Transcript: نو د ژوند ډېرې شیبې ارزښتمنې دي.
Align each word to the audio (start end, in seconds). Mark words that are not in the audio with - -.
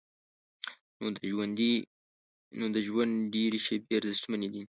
نو 2.59 2.65
د 2.75 2.77
ژوند 2.87 3.13
ډېرې 3.33 3.59
شیبې 3.65 3.93
ارزښتمنې 3.99 4.47
دي. 4.53 4.59